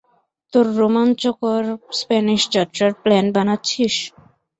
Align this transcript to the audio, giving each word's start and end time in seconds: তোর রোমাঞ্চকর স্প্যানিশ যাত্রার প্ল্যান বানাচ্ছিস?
তোর 0.53 0.65
রোমাঞ্চকর 0.77 1.63
স্প্যানিশ 1.99 2.41
যাত্রার 2.55 2.91
প্ল্যান 3.03 3.25
বানাচ্ছিস? 3.35 3.95